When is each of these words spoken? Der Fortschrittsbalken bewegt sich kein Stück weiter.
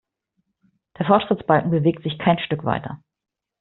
Der 0.97 1.05
Fortschrittsbalken 1.05 1.69
bewegt 1.69 2.01
sich 2.01 2.17
kein 2.17 2.39
Stück 2.39 2.63
weiter. 2.65 3.03